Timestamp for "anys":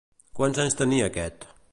0.63-0.79